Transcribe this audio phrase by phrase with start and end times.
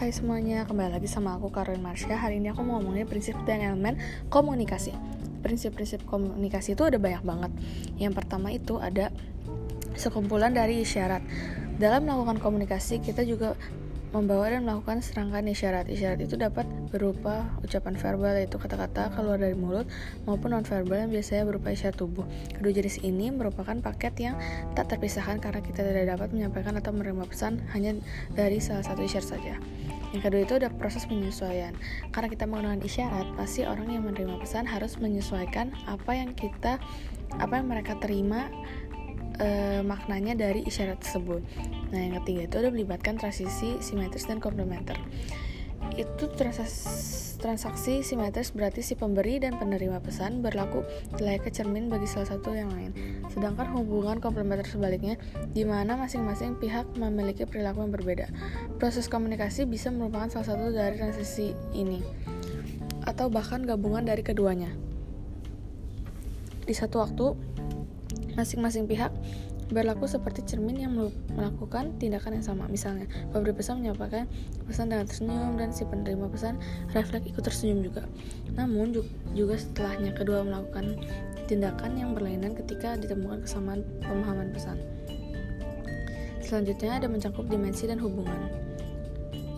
[0.00, 2.16] Hai semuanya, kembali lagi sama aku Karin Marsha.
[2.16, 4.00] Hari ini aku mau ngomongin prinsip dan elemen
[4.32, 4.96] komunikasi.
[5.44, 7.52] Prinsip-prinsip komunikasi itu ada banyak banget.
[8.00, 9.12] Yang pertama itu ada
[10.00, 11.20] sekumpulan dari isyarat.
[11.76, 13.60] Dalam melakukan komunikasi kita juga
[14.10, 15.86] membawa dan melakukan serangkaian isyarat.
[15.86, 19.86] Isyarat itu dapat berupa ucapan verbal yaitu kata-kata keluar dari mulut
[20.26, 22.26] maupun non-verbal yang biasanya berupa isyarat tubuh.
[22.50, 24.34] Kedua jenis ini merupakan paket yang
[24.74, 27.94] tak terpisahkan karena kita tidak dapat menyampaikan atau menerima pesan hanya
[28.34, 29.54] dari salah satu isyarat saja.
[30.10, 31.70] Yang kedua itu ada proses penyesuaian.
[32.10, 36.82] Karena kita menggunakan isyarat, pasti orang yang menerima pesan harus menyesuaikan apa yang kita
[37.38, 38.50] apa yang mereka terima
[39.38, 41.46] e, maknanya dari isyarat tersebut.
[41.90, 44.98] Nah, yang ketiga itu ada melibatkan transisi simetris dan komplementer.
[45.98, 50.86] Itu transaksi, transaksi simetris berarti si pemberi dan penerima pesan berlaku
[51.18, 52.94] layaknya cermin bagi salah satu yang lain.
[53.32, 55.18] Sedangkan hubungan komplementer sebaliknya,
[55.50, 58.30] di mana masing-masing pihak memiliki perilaku yang berbeda.
[58.78, 62.04] Proses komunikasi bisa merupakan salah satu dari transisi ini,
[63.08, 64.70] atau bahkan gabungan dari keduanya.
[66.70, 67.34] Di satu waktu,
[68.38, 69.10] Masing-masing pihak
[69.70, 70.92] berlaku seperti cermin yang
[71.34, 72.66] melakukan tindakan yang sama.
[72.66, 74.26] Misalnya, pemberi pesan menyampaikan
[74.66, 76.58] pesan dengan tersenyum dan si penerima pesan
[76.92, 78.02] refleks ikut tersenyum juga.
[78.58, 78.92] Namun
[79.32, 80.98] juga setelahnya kedua melakukan
[81.46, 84.78] tindakan yang berlainan ketika ditemukan kesamaan pemahaman pesan.
[86.42, 88.69] Selanjutnya ada mencakup dimensi dan hubungan.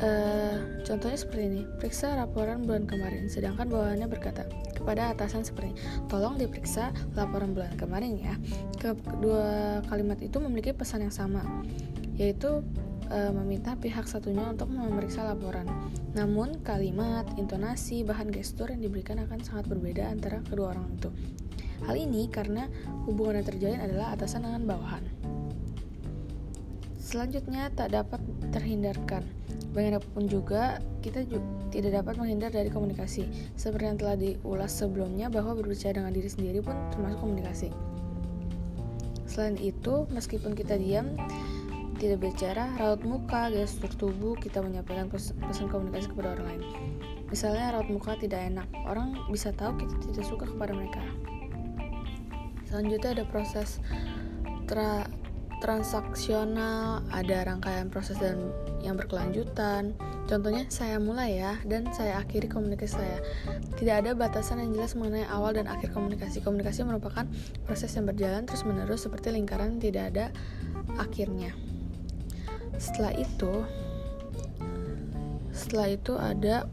[0.00, 5.76] Uh, contohnya seperti ini, periksa laporan bulan kemarin, sedangkan bawahannya berkata, kepada atasan seperti
[6.08, 8.34] tolong diperiksa laporan bulan kemarin ya.
[8.80, 11.44] Kedua kalimat itu memiliki pesan yang sama,
[12.16, 12.64] yaitu
[13.12, 15.68] e, meminta pihak satunya untuk memeriksa laporan.
[16.16, 21.12] Namun kalimat, intonasi, bahan gestur yang diberikan akan sangat berbeda antara kedua orang itu.
[21.84, 22.72] Hal ini karena
[23.04, 25.04] hubungan yang terjalin adalah atasan dengan bawahan.
[26.96, 28.22] Selanjutnya tak dapat
[28.54, 29.28] terhindarkan
[29.70, 33.30] Bagaimanapun juga, kita juga tidak dapat menghindar dari komunikasi.
[33.54, 37.70] Seperti yang telah diulas sebelumnya bahwa berbicara dengan diri sendiri pun termasuk komunikasi.
[39.30, 41.14] Selain itu, meskipun kita diam,
[42.02, 46.62] tidak bicara, raut muka, gestur tubuh, kita menyampaikan pesan komunikasi kepada orang lain.
[47.30, 50.98] Misalnya raut muka tidak enak, orang bisa tahu kita tidak suka kepada mereka.
[52.66, 53.78] Selanjutnya ada proses
[54.66, 55.06] tra
[55.60, 58.50] transaksional, ada rangkaian proses dan
[58.80, 59.94] yang berkelanjutan.
[60.26, 63.18] Contohnya saya mulai ya dan saya akhiri komunikasi saya.
[63.76, 66.40] Tidak ada batasan yang jelas mengenai awal dan akhir komunikasi.
[66.40, 67.28] Komunikasi merupakan
[67.68, 70.26] proses yang berjalan terus-menerus seperti lingkaran tidak ada
[70.96, 71.52] akhirnya.
[72.80, 73.52] Setelah itu
[75.52, 76.64] setelah itu ada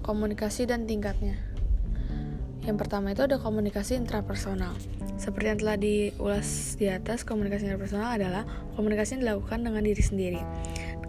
[0.00, 1.36] komunikasi dan tingkatnya.
[2.62, 4.72] Yang pertama itu ada komunikasi intrapersonal.
[5.22, 8.42] Seperti yang telah diulas di atas, komunikasi interpersonal adalah
[8.74, 10.42] komunikasi yang dilakukan dengan diri sendiri.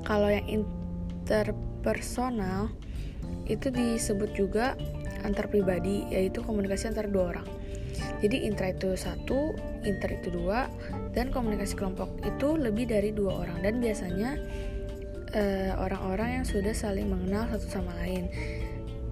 [0.06, 2.70] Kalau yang interpersonal
[3.50, 4.78] itu disebut juga
[5.26, 7.48] antar pribadi, yaitu komunikasi antara dua orang.
[8.22, 10.70] Jadi intra itu satu, inter itu dua,
[11.18, 13.66] dan komunikasi kelompok itu lebih dari dua orang.
[13.66, 14.38] Dan biasanya
[15.34, 18.30] eh, orang-orang uh, yang sudah saling mengenal satu sama lain.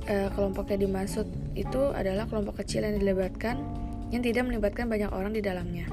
[0.02, 3.62] Uh, kelompok yang dimaksud itu adalah kelompok kecil yang dilibatkan
[4.12, 5.88] yang tidak melibatkan banyak orang di dalamnya.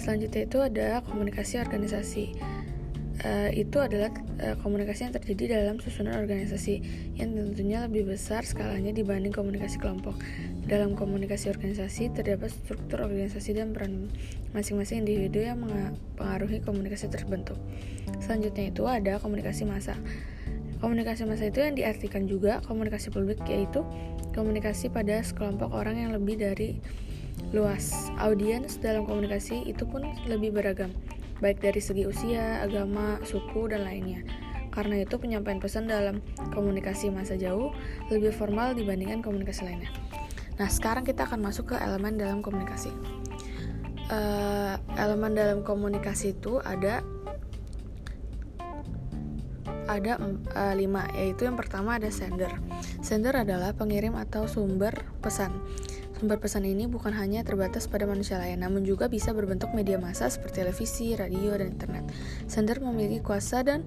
[0.00, 2.24] Selanjutnya itu ada komunikasi organisasi.
[3.20, 4.08] Uh, itu adalah
[4.40, 6.80] uh, komunikasi yang terjadi dalam susunan organisasi
[7.20, 10.16] yang tentunya lebih besar skalanya dibanding komunikasi kelompok.
[10.64, 14.08] Dalam komunikasi organisasi terdapat struktur organisasi dan peran
[14.56, 17.60] masing-masing individu yang mempengaruhi komunikasi terbentuk.
[18.24, 20.00] Selanjutnya itu ada komunikasi massa.
[20.80, 23.84] Komunikasi massa itu yang diartikan juga komunikasi publik yaitu
[24.32, 26.80] komunikasi pada sekelompok orang yang lebih dari
[27.52, 28.08] luas.
[28.16, 30.88] Audiens dalam komunikasi itu pun lebih beragam,
[31.44, 34.24] baik dari segi usia, agama, suku, dan lainnya.
[34.70, 36.22] Karena itu penyampaian pesan dalam
[36.54, 37.74] komunikasi masa jauh
[38.08, 39.90] lebih formal dibandingkan komunikasi lainnya.
[40.56, 42.92] Nah, sekarang kita akan masuk ke elemen dalam komunikasi.
[44.10, 47.02] Uh, elemen dalam komunikasi itu ada
[49.90, 52.54] ada uh, lima yaitu yang pertama ada sender.
[53.02, 55.50] Sender adalah pengirim atau sumber pesan.
[56.20, 60.30] Sumber pesan ini bukan hanya terbatas pada manusia lain namun juga bisa berbentuk media massa
[60.30, 62.06] seperti televisi radio dan internet.
[62.46, 63.82] Sender memiliki kuasa dan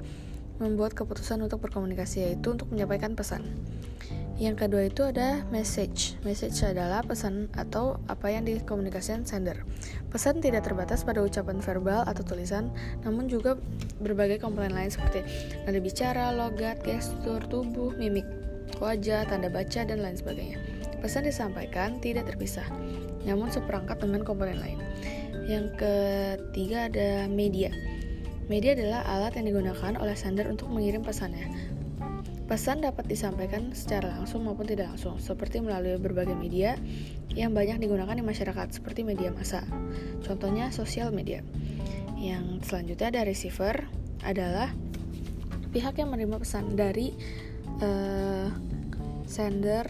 [0.59, 3.47] membuat keputusan untuk berkomunikasi yaitu untuk menyampaikan pesan
[4.41, 6.17] yang kedua itu ada message.
[6.25, 9.61] Message adalah pesan atau apa yang dikomunikasikan sender.
[10.09, 12.73] Pesan tidak terbatas pada ucapan verbal atau tulisan,
[13.05, 13.61] namun juga
[14.01, 15.21] berbagai komponen lain seperti
[15.69, 18.25] nada bicara, logat, gestur, tubuh, mimik,
[18.81, 20.57] wajah, tanda baca, dan lain sebagainya.
[20.97, 22.65] Pesan disampaikan tidak terpisah,
[23.27, 24.79] namun seperangkat dengan komponen lain.
[25.45, 27.69] Yang ketiga ada media.
[28.47, 31.47] Media adalah alat yang digunakan oleh sender untuk mengirim pesannya.
[32.43, 36.75] Pesan dapat disampaikan secara langsung maupun tidak langsung, seperti melalui berbagai media
[37.31, 39.63] yang banyak digunakan di masyarakat, seperti media massa.
[40.27, 41.39] Contohnya sosial media.
[42.19, 43.75] Yang selanjutnya ada receiver
[44.27, 44.75] adalah
[45.71, 47.15] pihak yang menerima pesan dari
[47.79, 48.51] uh,
[49.25, 49.87] sender.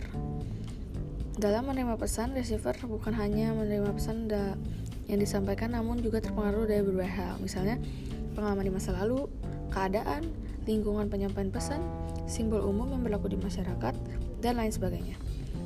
[1.33, 4.29] Dalam menerima pesan, receiver bukan hanya menerima pesan
[5.09, 7.81] yang disampaikan, namun juga terpengaruh dari berbagai hal, misalnya
[8.37, 9.25] pengalaman di masa lalu,
[9.73, 10.29] keadaan,
[10.69, 11.81] lingkungan penyampaian pesan,
[12.25, 13.95] simbol umum yang berlaku di masyarakat,
[14.43, 15.15] dan lain sebagainya.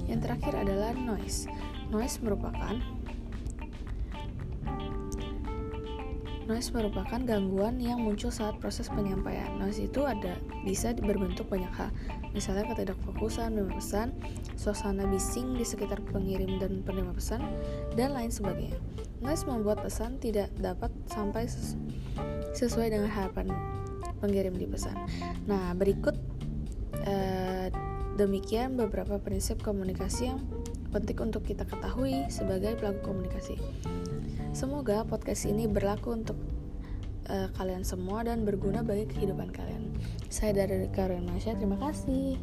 [0.08, 1.50] Yang terakhir adalah noise.
[1.90, 2.76] Noise merupakan
[6.48, 9.60] Noise merupakan gangguan yang muncul saat proses penyampaian.
[9.60, 11.92] Noise itu ada bisa berbentuk banyak hal,
[12.32, 14.16] misalnya ketidakfokusan menerima pesan,
[14.56, 17.44] suasana bising di sekitar pengirim dan penerima pesan,
[18.00, 18.80] dan lain sebagainya.
[19.20, 21.52] Noise membuat pesan tidak dapat sampai
[22.56, 23.52] sesuai dengan harapan
[24.24, 24.96] pengirim di pesan.
[25.52, 26.17] Nah, berikut
[28.18, 30.42] demikian beberapa prinsip komunikasi yang
[30.90, 33.56] penting untuk kita ketahui sebagai pelaku komunikasi.
[34.58, 36.38] Semoga podcast ini berlaku untuk
[37.30, 39.94] uh, kalian semua dan berguna bagi kehidupan kalian.
[40.34, 42.42] Saya dari Karen Masya, terima kasih.